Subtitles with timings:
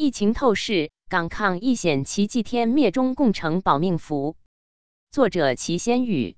[0.00, 4.36] 疫情透视：港抗疫险奇迹天灭中共成保命符。
[5.10, 6.36] 作者：齐先宇。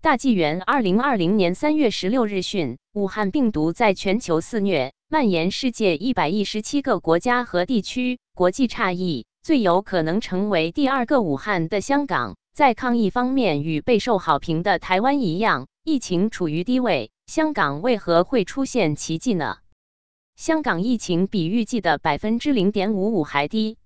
[0.00, 8.20] 大纪元二零二零年三月十六日讯，武汉病毒在全球肆虐，蔓延世界一百一十七个国家和地区。
[8.36, 17.10] 国际诧异，最有可能成为第二个武汉的香港，在抗疫方面与备受好评的台湾一样，疫情处于低位。
[17.26, 19.56] 香港为何会出现奇迹呢？
[20.36, 23.78] 香港疫情比预计的百分之零点五五还低。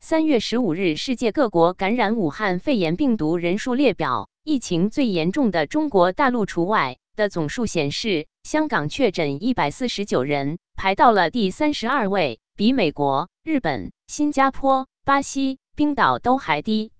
[0.00, 16.92] 三月十五日，世界各国感染武汉肺炎病毒人数列表，疫情最严重的中国大陆除外的总数显示，香港确诊一百四十九人，排到了第三十二位，比美国、日本、新加坡、巴西、冰岛都还低。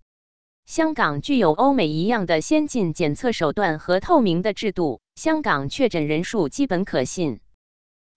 [0.67, 7.41] 香港具有欧美一样的先进检测手段和透明的制度，香港确诊人数基本可信。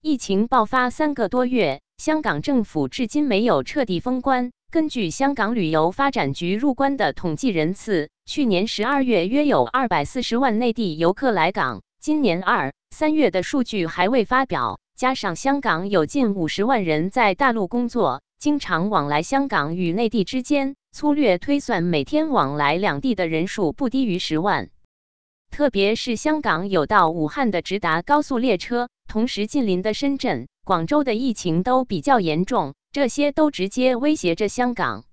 [0.03, 4.51] 疫情爆发三个多月，香港政府至今没有彻底封关。
[4.69, 14.80] 根据香港旅游发展局入关的统计人次，去年十二月约有二百四十万内地游客来港，今年二三月的数据还未发表。
[14.95, 24.69] 加上香港有近五十万人在大陆工作，经常往来香港与内地之间，粗略推算，每天往来两地的人数不低于十万。
[25.50, 28.90] 特别是香港有到武汉的直达高速列车。
[29.08, 35.06] 同时，近邻的深圳、广州的疫情都比较严重，这些都直接威胁着香港。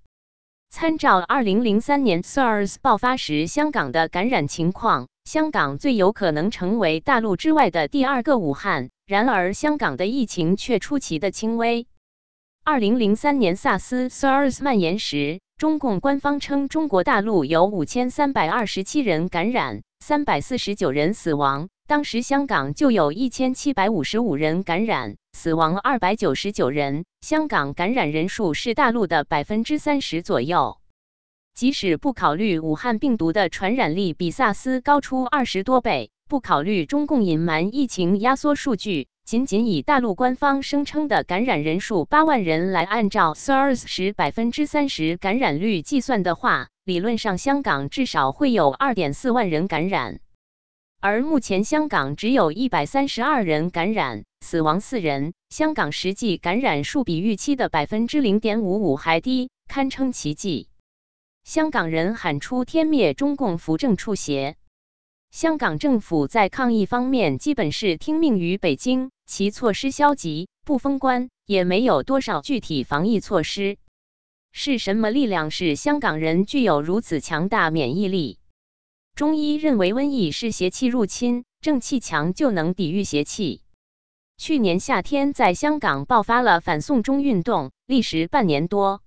[0.71, 8.91] 参照2003年 SARS 爆发时香港的感染情况，香港最有可能成为大陆之外的第二个武汉。
[9.07, 11.87] 然而，香港的疫情却出奇的轻微。
[12.65, 21.69] 2003年萨斯 SARS 蔓延时，中共官方称中国大陆有5327人感染，349人死亡。
[21.86, 27.05] 当时香港就有一千七百五十五人感染，死亡二百九十九人。
[27.22, 30.78] 香港感染人数是大陆的百分之三十左右。
[31.55, 50.21] 即使不考虑武汉病毒的传染力比萨斯高出二十多倍，不考虑中共隐瞒疫情压缩数据，仅仅以大陆官方声称的感染人数八万人来按照 SARS 时百分之三十感染率计算的话，理论上香港至少会有二点四万人感染。
[51.00, 55.33] 而目前香港只有一百三十二人感染，死亡四人。
[55.49, 60.69] 香港实际感染数比预期的百分之零点五五还低，堪称奇迹。
[61.43, 64.56] 香港人喊出“天灭中共扶正处邪”。
[65.31, 73.78] 香港政府在抗疫方面基本是听命于北京，其措施消极，不封关，也没有多少具体防疫措施。
[74.56, 78.38] 是什么力量使香港人具有如此强大免疫力？
[79.16, 83.62] 中医认为瘟疫是邪气入侵，正气强就能抵御邪气。
[84.38, 89.03] 去年夏天在香港爆发了反送中运动，历时半年多。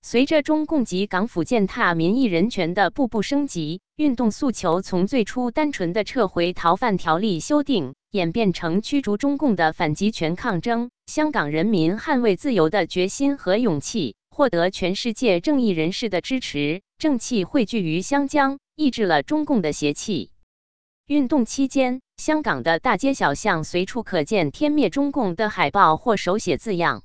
[0.00, 10.88] 随着中共及港府践踏民意人权的步步升级，运动诉求从最初单纯的撤回逃犯条例修订，演变成驱逐中共的反极权抗争。
[11.06, 18.58] 香港人民捍卫自由的决心和勇气，获得全世界正义人士的支持，正气汇聚于湘江。
[18.74, 20.30] 抑制了中共的邪气。
[21.06, 27.04] 运动期间，香港的大街小巷随处可见“天灭中共”的海报或手写字样。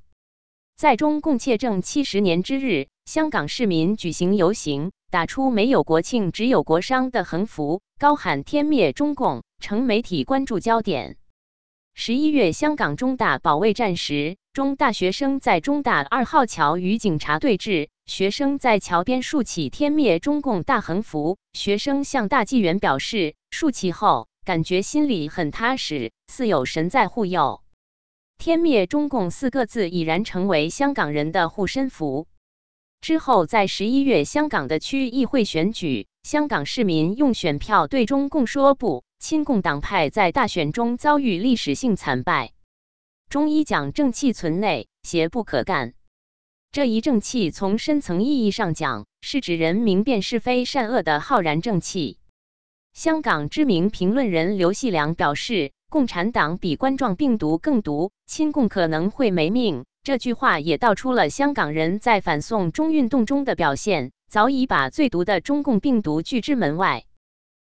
[0.77, 11.17] 在中共窃政七十年之日，香港市民举行游行，打出“没有国庆，只有国殇”的横幅，高喊“天灭中共”，成媒体关注焦点。
[11.93, 17.89] 十一月，香港中大保卫战时，中大学生在中大二号桥与警察对峙。
[18.05, 27.63] 学生在桥边竖起“天灭中共”大横幅，学生向大纪元表示，竖起后感觉心里很踏实，似有神在护佑。
[28.39, 32.27] “天灭中共”四个字已然成为香港人的护身符。
[33.01, 42.53] 之后，在十一月香港的区议会选举，香港市民用选票对中共说不，亲共党派在大选中遭遇历史性惨败。
[43.29, 45.93] 中医讲正气存内，邪不可干。
[46.71, 52.17] 这一正气，从深层意义上讲，是指人明辨是非善恶的浩然正气。
[52.93, 67.05] 香港知名评论人刘细良表示：“共产党比冠状病毒更毒，亲共可能会没命。”这句话也道出了香港人在反送中运动中的表现，早已把最毒的中共病毒拒之门外。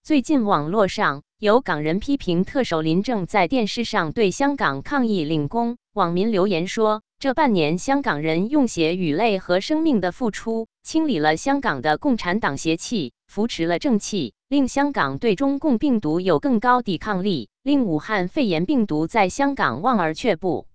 [0.07, 7.01] 最近网络上有港人批评特首林郑在电视上对香港抗议领功，网民留言说。
[7.19, 20.68] 这半年，香港人用血与泪和生命的付出，清理了香港的共产党邪气，扶持了正气，令香港对中共病毒有更高抵抗力，令武汉肺炎病毒在香港望而却步。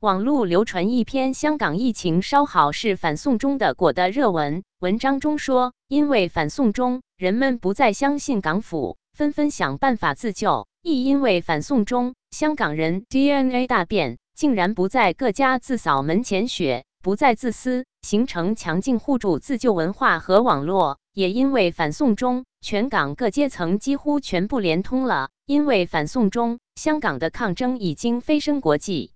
[0.00, 29.12] 网络流传一篇香港疫情稍好是反送中的果的热文，文章中说，因为反送中，人们不再相信港府，纷纷想办法自救；亦因为反送中，香港人 DNA 大变，竟然不再各家自扫门前雪，不再自私，形成强劲互助自救文化和网络；也因为反送中，全港各阶层几乎全部连通了，因为反送中，香港的抗争已经飞升国际。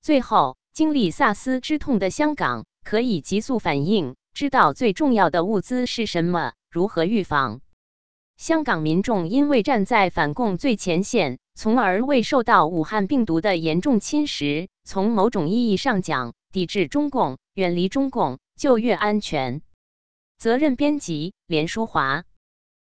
[0.00, 7.60] 最后，经历萨斯之痛的香港可以急速反应，知道最重要的物资是什么，如何预防。
[8.36, 14.68] 香港民众因为站在反共最前线，从而未受到武汉病毒的严重侵蚀。
[14.84, 19.60] 从某种意义上讲，抵制中共、远离中共就越安全。
[20.38, 22.22] 责任编辑：连淑华。